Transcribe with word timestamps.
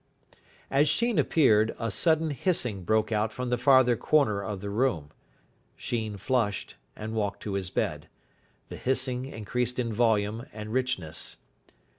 As 0.71 0.89
Sheen 0.89 1.19
appeared, 1.19 1.75
a 1.77 1.91
sudden 1.91 2.31
hissing 2.31 2.83
broke 2.83 3.11
out 3.11 3.31
from 3.31 3.51
the 3.51 3.57
farther 3.59 3.95
corner 3.95 4.43
of 4.43 4.59
the 4.59 4.71
room. 4.71 5.11
Sheen 5.75 6.17
flushed, 6.17 6.75
and 6.95 7.13
walked 7.13 7.43
to 7.43 7.53
his 7.53 7.69
bed. 7.69 8.09
The 8.69 8.77
hissing 8.77 9.25
increased 9.25 9.77
in 9.77 9.93
volume 9.93 10.47
and 10.53 10.73
richness. 10.73 11.37